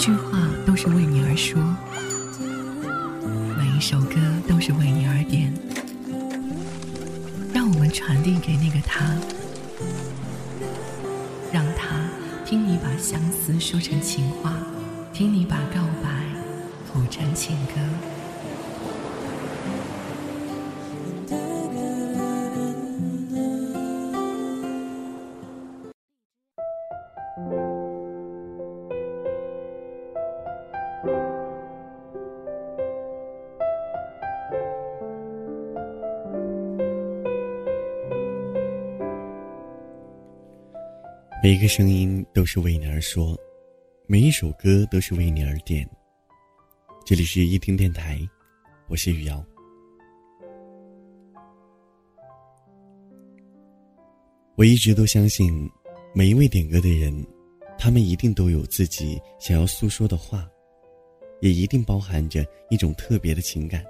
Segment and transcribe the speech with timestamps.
[0.00, 1.60] 一句话都是为你而说，
[3.58, 4.16] 每一首歌
[4.48, 5.52] 都是为你而点。
[7.52, 9.14] 让我们传递给那个他，
[11.52, 12.08] 让他
[12.46, 14.56] 听你把相思说成情话，
[15.12, 16.08] 听你把告白
[16.90, 17.74] 谱成情歌。
[41.42, 43.34] 每一个声音都是为你而说，
[44.06, 45.88] 每一首歌都是为你而点。
[47.02, 48.20] 这里是一听电台，
[48.88, 49.42] 我是雨瑶。
[54.54, 55.66] 我一直都相信，
[56.14, 57.26] 每一位点歌的人，
[57.78, 60.46] 他们一定都有自己想要诉说的话，
[61.40, 63.82] 也一定包含着一种特别的情感。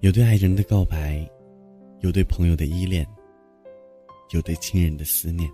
[0.00, 1.30] 有对爱人的告白，
[2.00, 3.06] 有对朋友的依恋，
[4.30, 5.46] 有对亲人的思念。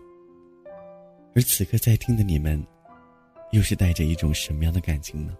[1.32, 2.60] 而此刻在听的你们，
[3.52, 5.36] 又是带着一种什么样的感情呢？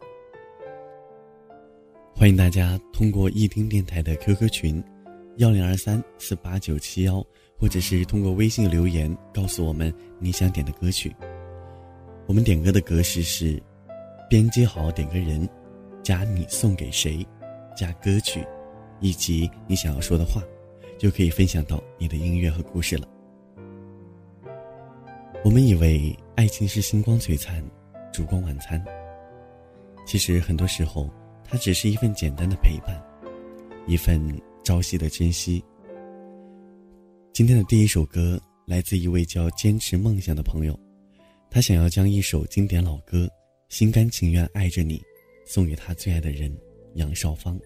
[2.15, 4.85] 欢迎大家通过易听电台的 QQ 群，
[5.39, 7.25] 幺零二三四八九七幺，
[7.59, 11.13] 或者是通过微信留言告诉我们你想点的歌曲。
[12.27, 13.61] 我们点歌的格式是：
[14.29, 15.49] 编辑好点歌人，
[16.05, 17.27] 加你送给谁，
[17.77, 18.47] 加歌曲，
[19.01, 20.41] 以及你想要说的话，
[21.01, 23.09] 就可以分享到你的音乐和故事了。
[25.43, 27.65] 我们以为爱情是星光璀璨，
[28.13, 28.83] 烛光晚餐。
[30.07, 31.09] 其实很多时候，
[31.49, 33.03] 它只是一份简单的陪伴，
[33.87, 34.21] 一份
[34.63, 35.65] 朝夕的珍惜。
[37.33, 40.79] 今天的第一首歌来自一位叫“坚持梦想”的朋友，
[41.51, 43.25] 他想要将一首经典老歌
[43.71, 44.99] 《心甘情愿爱着你》
[45.47, 46.55] 送给他最爱的人
[46.97, 47.59] 杨少芳，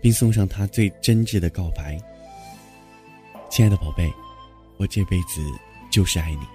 [0.00, 1.98] 并送上他最真挚的告白
[3.50, 4.08] ：“亲爱的宝贝，
[4.76, 5.42] 我这辈子
[5.90, 6.46] 就是爱你。”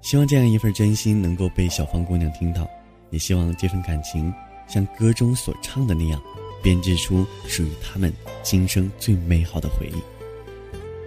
[0.00, 2.66] 希望这样一份真心能够被小芳姑娘听到，
[3.10, 4.32] 也希望这份感情
[4.66, 6.20] 像歌中所唱的那样，
[6.62, 10.02] 编织出属于他们今生最美好的回忆。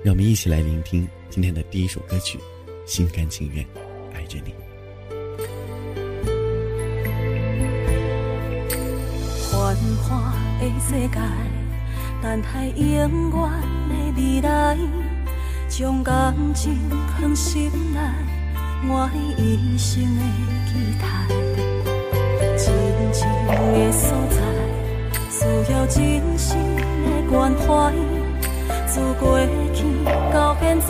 [0.03, 2.37] 让我们一起来聆听今天的第一首歌曲
[2.85, 3.65] 《心甘情愿
[4.13, 4.51] 爱着你》。
[9.51, 11.19] 繁华的世界，
[12.21, 13.41] 等待永远
[13.89, 14.77] 的未来，
[15.69, 18.30] 将感情放心内。
[18.83, 20.21] 我一生的
[20.67, 21.03] 期待，
[22.57, 22.65] 真
[23.13, 24.37] 情的所在，
[25.29, 25.99] 需要真
[26.37, 26.77] 心的
[27.29, 27.93] 关怀。
[28.87, 29.39] 自过
[29.73, 29.83] 去
[30.33, 30.89] 到现在，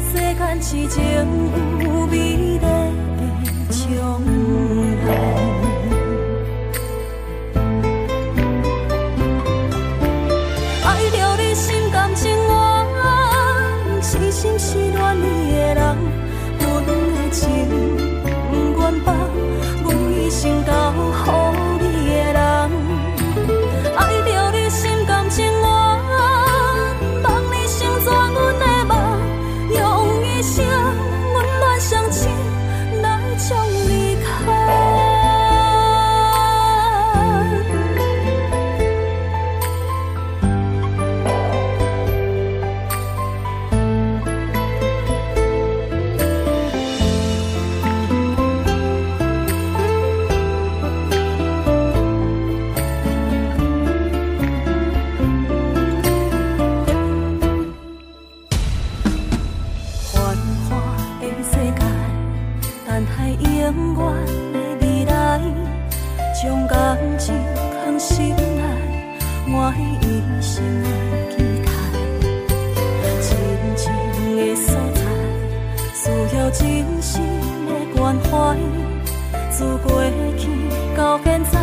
[0.00, 1.02] 世间痴情
[1.80, 2.66] 有美丽的
[3.70, 4.22] 将
[5.06, 5.55] 来。
[76.76, 77.22] 人生
[77.66, 78.56] 的关怀，
[79.50, 80.02] 自过
[80.36, 80.48] 去
[80.94, 81.58] 到现在，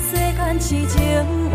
[0.00, 1.45] 世间痴情。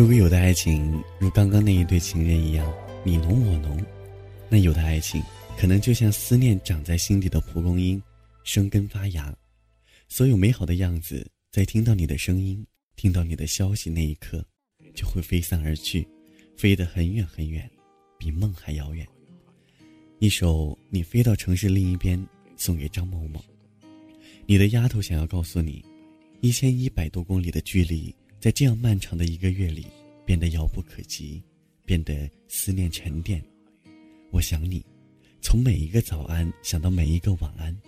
[0.00, 2.66] 如果有的爱情如刚刚那一对情人一样
[3.04, 3.84] 你侬我侬，
[4.48, 5.22] 那有的爱情
[5.58, 8.02] 可能就像思念长在心底的蒲公英，
[8.42, 9.30] 生根发芽，
[10.08, 12.66] 所有美好的样子在听到你的声音、
[12.96, 14.42] 听到你的消息那一刻，
[14.94, 16.08] 就会飞散而去，
[16.56, 17.70] 飞得很远很远，
[18.16, 19.06] 比梦还遥远。
[20.18, 22.18] 一首《你飞到城市另一边》
[22.56, 23.38] 送给张某某。
[24.46, 25.84] 你的丫头想要告诉你，
[26.40, 28.14] 一千一百多公里的距离。
[28.40, 29.86] 在这样漫长的一个月里，
[30.24, 31.42] 变得遥不可及，
[31.84, 33.44] 变得思念沉淀。
[34.30, 34.82] 我想你，
[35.42, 37.78] 从每一个早安想到每一个晚安，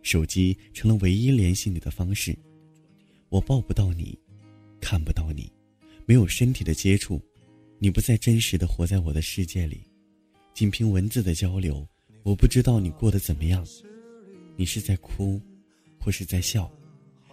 [0.00, 2.34] 手机成了唯一联系你的方式。
[3.28, 4.18] 我抱不到你，
[4.80, 5.52] 看不到你，
[6.06, 7.20] 没有身体的接触，
[7.78, 9.82] 你不再真实的活在我的世界里。
[10.54, 11.86] 仅凭文字的交流，
[12.22, 13.62] 我不知道你过得怎么样。
[14.56, 15.38] 你是在哭，
[15.98, 16.72] 或是在笑？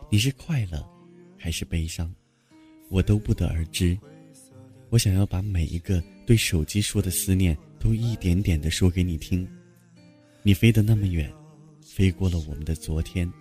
[0.10, 0.86] 你是快乐，
[1.38, 2.14] 还是悲伤？
[2.90, 3.98] 我都不得而知。
[4.90, 9.48] 我想要把每一个对手机说的思念，都一点点的说给你听。
[10.42, 11.32] 你飞得那么远，
[11.82, 13.32] 飞过了我们的昨天。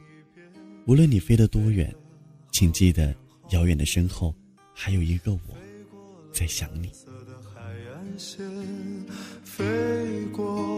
[0.87, 1.95] 无论你飞得多远，
[2.50, 3.15] 请记得，
[3.50, 4.35] 遥远的身后，
[4.75, 5.41] 还有一个我，
[6.33, 6.91] 在想你。
[9.45, 9.65] 飞
[10.33, 10.78] 过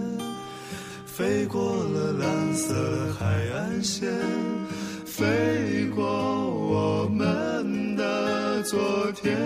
[1.21, 2.73] 飞过了蓝色
[3.13, 4.09] 海岸线，
[5.05, 8.79] 飞过我们的昨
[9.11, 9.37] 天，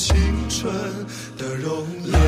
[0.00, 0.16] 青
[0.48, 0.72] 春
[1.36, 2.19] 的容颜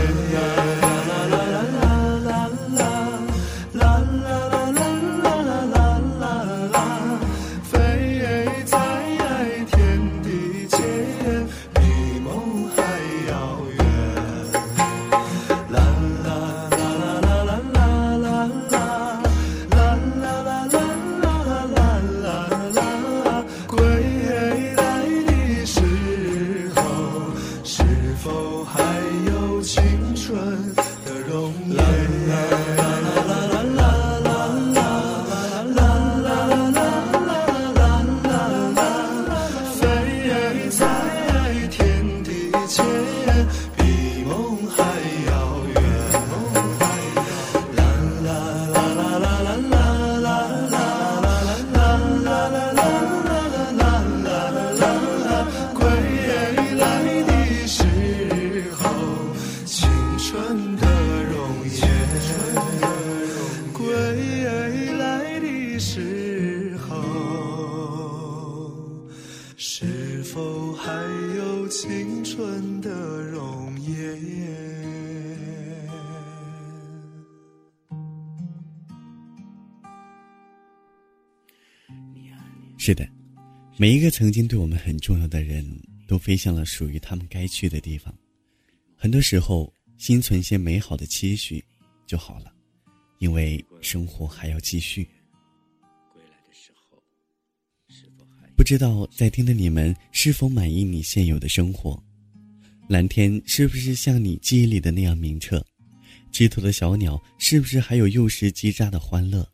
[82.84, 83.08] 是的，
[83.76, 85.64] 每一个曾经对我们很重要的人
[86.08, 88.12] 都飞向了属于他们该去的地方。
[88.96, 91.64] 很多时候，心存些美好的期许
[92.08, 92.52] 就好了，
[93.20, 95.08] 因为生活还要继续。
[98.56, 102.02] 不知道在听的你们是否满意你现有的生活？
[102.88, 105.64] 蓝天是不是像你记忆里的那样明澈？
[106.32, 109.48] 枝头的小鸟是不是还有幼时叽喳的欢乐？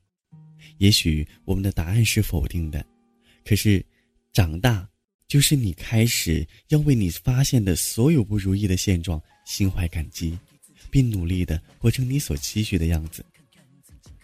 [0.79, 2.83] 也许我们的答案是否定的，
[3.49, 3.83] 可是，
[4.31, 4.87] 长大
[5.27, 10.39] 就是你开始要为你发现的所有不如意的现状心怀感激，
[10.91, 13.25] 并努力的活成你所期许的样子。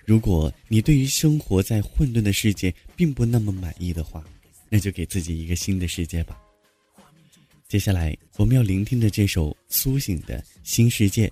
[0.04, 4.22] 如果你对于生活在混沌的世界并不那么满意的话，
[4.68, 6.38] 那就给自己一个新的世界吧。
[7.66, 11.26] 接下来我们要聆听的这首《苏醒的新世界》，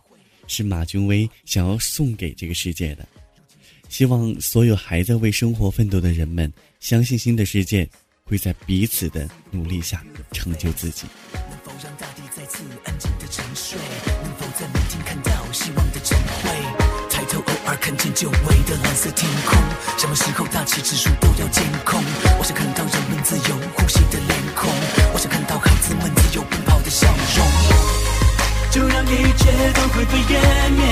[0.47, 3.07] 是马君威想要送给这个世界的。
[3.91, 6.51] 希望所有还在为生活奋斗的人们，
[6.83, 7.89] 相信新的世界
[8.25, 11.07] 会在彼此的努力下成就自己。
[11.33, 13.79] 能否让大地再次安静的沉睡？
[14.21, 16.51] 能否在明天看到希望的晨晖？
[17.09, 19.57] 抬头偶尔看见久违的蓝色天空，
[19.97, 22.03] 什么时候大气指数都要监控？
[22.41, 24.69] 我想看到人们自由呼吸的脸孔，
[25.15, 27.47] 我想看到孩子们自由奔跑的笑容。
[28.73, 30.83] 就让一切都灰飞烟灭。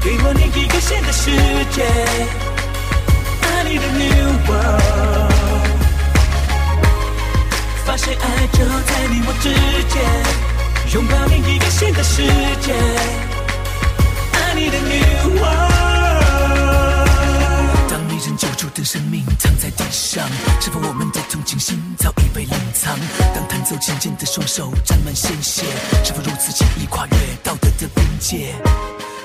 [0.00, 1.30] 给我另一个新的世
[1.76, 1.84] 界
[3.64, 5.32] need a new world。
[7.84, 9.48] 发现爱就在你我之
[9.88, 10.02] 间，
[10.92, 12.22] 拥抱另一个新的世
[12.60, 12.74] 界
[14.32, 15.80] ，I need a new world。
[17.90, 20.28] 当没人救助的生命躺在地上，
[20.60, 22.98] 是否我们的同情心早已被冷藏？
[23.34, 25.64] 当弹奏琴键的双手沾满鲜血，
[26.04, 28.54] 是否如此轻易跨越道德的边界？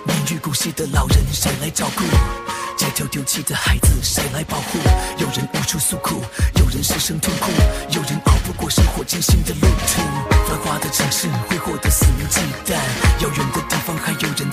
[0.05, 2.03] 年逾古稀的老人谁来照顾？
[2.80, 4.80] 街头丢弃的孩子谁来保护？
[5.18, 6.24] 有人无处诉苦，
[6.56, 7.52] 有人失声痛哭，
[7.90, 10.02] 有人熬不过生活艰辛的路途。
[10.48, 12.76] 繁华的城市挥霍得肆无忌惮，
[13.22, 14.49] 遥远的地方还有人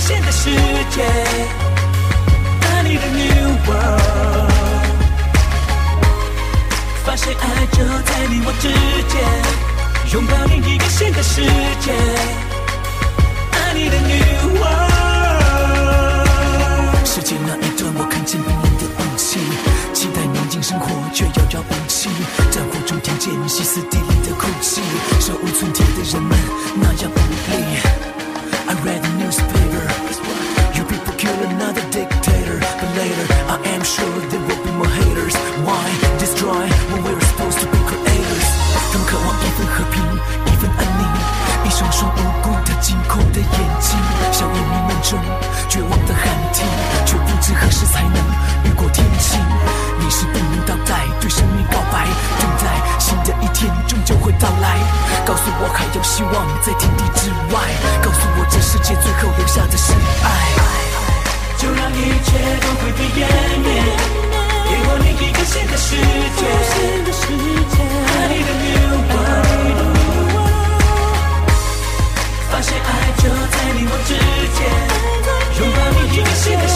[0.00, 0.50] 新的世
[0.90, 1.04] 界。
[2.86, 4.50] need a new world，
[7.04, 8.68] 发现爱就在你我之
[9.10, 9.20] 间，
[10.12, 11.42] 拥抱另一个新的世
[11.80, 11.92] 界。
[13.52, 15.86] I need a new world，
[17.04, 19.40] 世界那一端我看见冰冷的雾气，
[19.92, 22.08] 期待宁静生活却遥遥无期，
[22.52, 24.80] 战火中听见歇斯底里的哭泣，
[25.20, 26.38] 手无寸铁的人们
[26.76, 27.18] 那样无
[27.50, 28.15] 力。
[28.68, 29.84] I read the newspaper,
[30.74, 32.58] you people kill another dictator.
[32.58, 33.26] But later.
[33.46, 35.34] I am sure there will be more haters.
[35.62, 35.86] Why
[36.18, 38.46] destroy when we're supposed to be creators?
[38.90, 41.04] 他们渴望一份和平，一份安宁，
[41.64, 43.98] 一双双无辜的惊恐的眼睛，
[44.32, 45.18] 笑意弥漫中
[45.68, 46.66] 绝望的喊停，
[47.06, 48.18] 却不知何时才能
[48.64, 49.40] 雨过天晴。
[49.98, 52.06] 你是不能倒带，对生命告白，
[52.38, 54.78] 等待新的一天终究会到来。
[55.24, 57.60] 告诉我还有希望在天地之外，
[58.02, 58.45] 告诉我
[62.26, 63.22] 一切都会被湮
[63.62, 63.68] 灭，
[64.66, 66.42] 给我另一个新的世界。
[68.02, 69.94] I need a new world，
[72.50, 72.84] 发现爱
[73.18, 74.10] 就在你我之
[74.56, 74.58] 间，
[75.60, 76.66] 拥抱另一个新的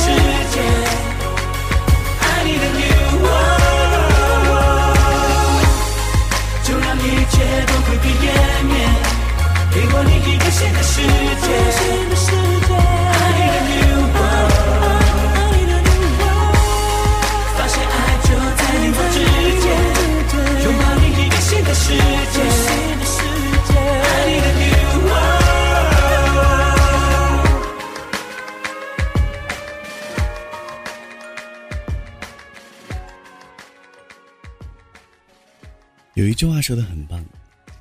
[36.71, 37.27] 说的很棒，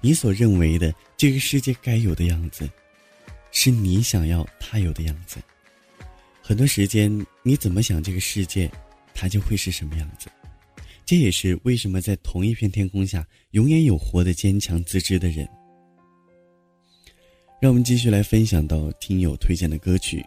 [0.01, 2.67] 你所认为的这个世界该有的样子，
[3.51, 5.37] 是你想要它有的样子。
[6.41, 8.67] 很多时间，你怎么想这个世界，
[9.13, 10.27] 它就会是什么样子。
[11.05, 15.47] 这也是为什么在同一片天空下，永远有活得坚强自知的人。
[17.61, 20.25] 让我们继续来分享到听友推荐的歌曲。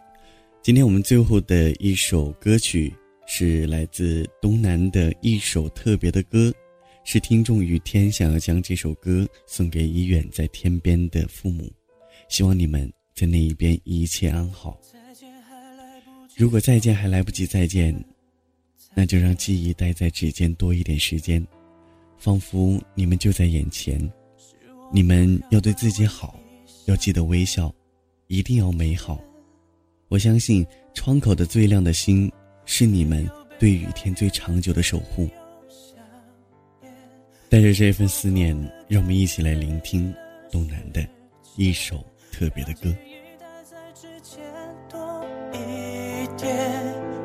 [0.61, 2.93] 今天我们最后的一首歌曲
[3.27, 6.53] 是来自东南的一首特别的歌，
[7.03, 11.71] 是听众雨天想要将这首歌送给已远在天边的父母，
[12.29, 14.79] 希望你们在那一边一切安好。
[16.35, 17.93] 如果再见还来不及再见，
[18.95, 21.45] 那就让记忆待在指尖多一点时间，
[22.17, 23.99] 仿佛你们就在眼前。
[24.91, 26.39] 你们要对自己好。
[26.85, 27.73] 要记得微笑，
[28.27, 29.23] 一定要美好。
[30.09, 32.29] 我相信窗口的最亮的星，
[32.65, 33.25] 是你们
[33.57, 35.29] 对雨天最长久的守护。
[37.53, 38.57] 带着这份思念，
[38.87, 40.11] 让我们一起来聆听
[40.51, 41.05] 东南的
[41.55, 42.89] 一首特别的歌。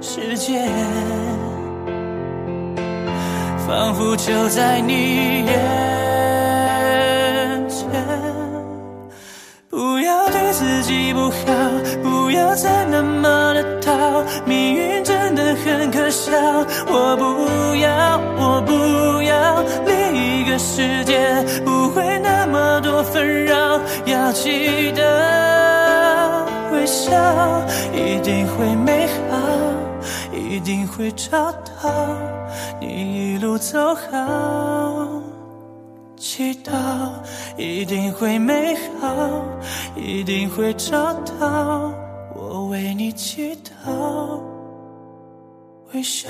[0.03, 0.69] 时间，
[3.67, 5.99] 仿佛就在你眼。
[9.71, 11.39] 不要对自己不好，
[12.03, 14.23] 不要再那么的逃。
[14.45, 16.33] 命运真的很可笑，
[16.87, 17.23] 我不
[17.77, 18.61] 要，我
[20.59, 21.19] 世界，
[21.65, 23.81] 不会那么多纷扰。
[24.05, 27.13] 要记得微笑，
[27.95, 29.39] 一定会美好，
[30.33, 32.17] 一定会找到
[32.81, 35.23] 你一路走好。
[36.17, 36.73] 祈祷
[37.57, 39.15] 一定会美好，
[39.95, 41.93] 一定会找到
[42.35, 44.41] 我为你祈祷，
[45.93, 46.29] 微笑。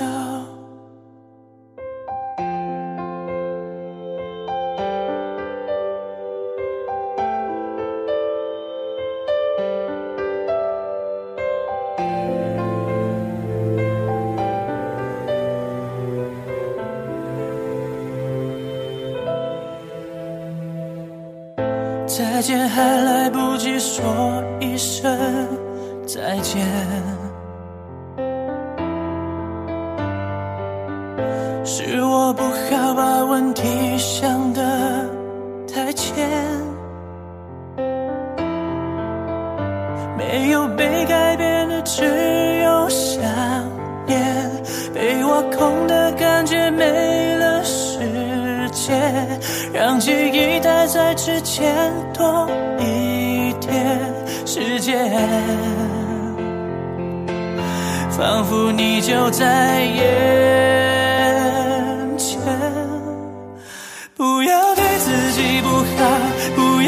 [31.71, 33.61] 是我不好把问题
[33.95, 34.59] 想得
[35.71, 36.27] 太浅，
[40.17, 42.03] 没有被改变的只
[42.63, 43.21] 有想
[44.07, 44.19] 念，
[44.95, 47.99] 被挖空的感觉没了世
[48.71, 48.91] 界。
[49.71, 53.99] 让记忆待在之前多一点
[54.43, 55.07] 时间，
[58.09, 60.88] 仿佛你就在眼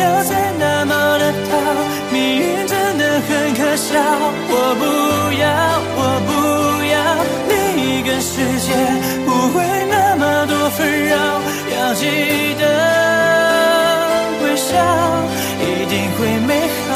[0.01, 1.51] 要再那么的逃，
[2.11, 3.89] 命运真的很可笑。
[4.53, 4.83] 我不
[5.41, 5.45] 要，
[5.97, 6.29] 我不
[6.93, 6.95] 要
[7.49, 7.53] 另
[7.85, 8.33] 一个世
[8.65, 8.67] 界，
[9.25, 9.55] 不会
[9.89, 11.13] 那么多纷扰。
[11.77, 12.01] 要记
[12.59, 12.63] 得
[14.43, 14.69] 微笑，
[15.61, 16.49] 一定会美
[16.87, 16.91] 好，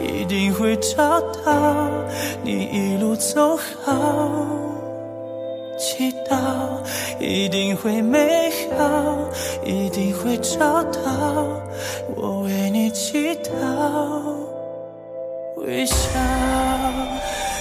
[0.00, 1.46] 一定会找到
[2.42, 3.86] 你一路走好。
[5.78, 6.36] 祈祷
[7.22, 9.16] 一定会美好，
[9.64, 11.46] 一定会找到
[12.16, 13.50] 我为你祈祷。
[15.58, 15.94] 微笑，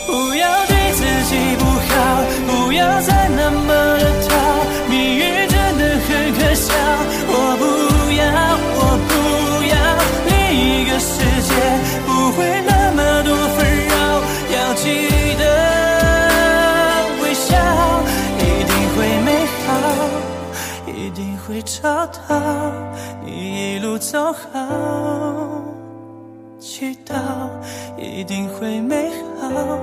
[0.08, 3.68] 不要对自己不好，不要再那么
[4.00, 4.21] 的
[21.82, 22.94] 找到
[23.26, 25.66] 你一路走好。
[26.60, 27.16] 祈祷
[27.98, 29.80] 一定会美好，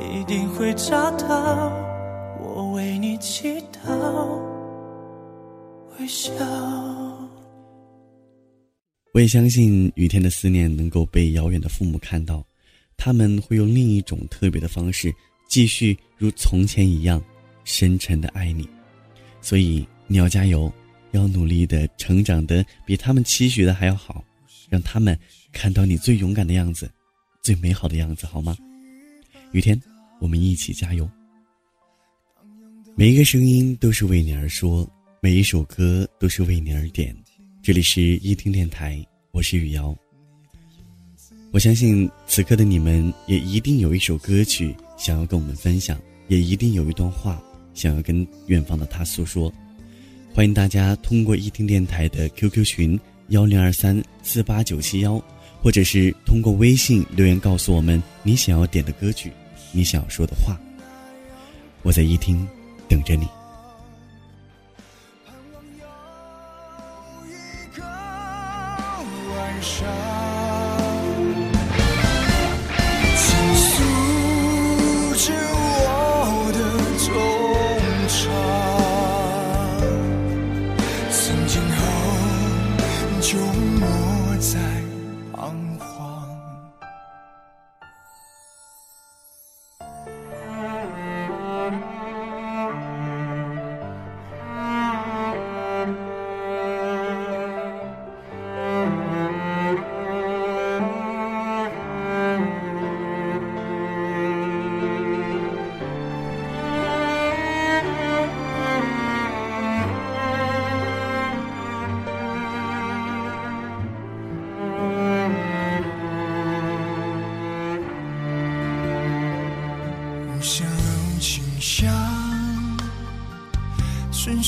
[0.00, 1.72] 一定会找到
[2.40, 4.40] 我为你祈祷。
[6.00, 6.32] 微笑。
[9.14, 12.44] 我也相信雨天的思念能够被遥远的父母看到，
[12.96, 15.14] 他们会用另一种特别的方式，
[15.48, 17.22] 继续如从前一样
[17.62, 18.68] 深沉的爱你。
[19.40, 20.70] 所以你要加油，
[21.12, 24.24] 要努力的成长的比他们期许的还要好，
[24.68, 25.18] 让他们
[25.52, 26.90] 看到你最勇敢的样子，
[27.42, 28.56] 最美好的样子，好吗？
[29.52, 29.80] 雨天，
[30.20, 31.08] 我们一起加油。
[32.94, 34.88] 每一个声音都是为你而说。
[35.20, 37.12] 每一首歌都是为你而点，
[37.60, 39.96] 这里是一听电台，我是雨瑶。
[41.50, 47.42] 我相信此刻的你们也一定有一首歌曲想要跟我们分享，也一定有一段话
[47.74, 49.52] 想要跟远方的他诉说。
[50.34, 55.20] 欢迎大家通过一听电台的 QQ 群幺零二三四八九七幺，
[55.60, 59.32] 或者是通过微信留言告诉我们你想要点的歌曲，
[59.72, 60.56] 你想要说的话。
[61.82, 62.46] 我在一听，
[62.88, 63.26] 等着你。
[65.26, 65.86] 盼望有
[67.26, 67.84] 一个
[69.34, 70.07] 晚上。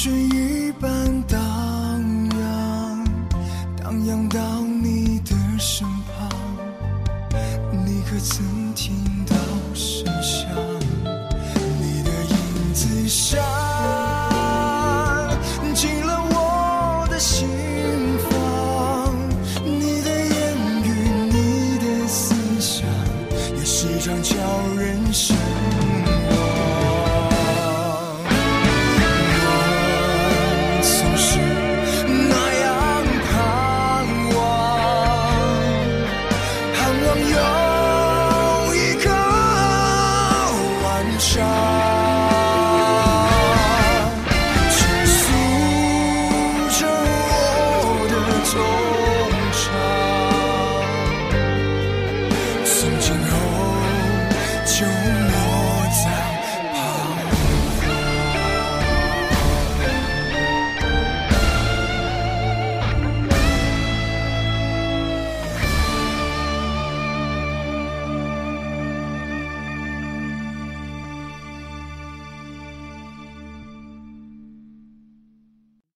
[0.03, 0.40] 春。